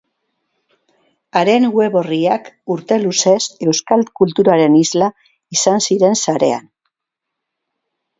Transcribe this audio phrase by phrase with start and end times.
[1.41, 3.41] Haren web orriak urte luzez
[3.73, 5.11] euskal kulturaren isla
[5.59, 6.65] izan ziren sarean.